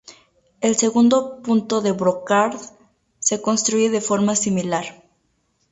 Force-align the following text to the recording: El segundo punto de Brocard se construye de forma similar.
El 0.61 0.77
segundo 0.77 1.43
punto 1.43 1.79
de 1.81 1.91
Brocard 1.91 2.59
se 3.19 3.39
construye 3.39 3.91
de 3.91 4.01
forma 4.01 4.35
similar. 4.35 5.03